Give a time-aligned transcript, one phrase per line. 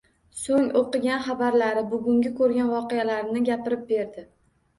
[0.43, 4.27] So`ng o`qigan xabarlari, bugungi ko`rgan voqelarni gapirib berdi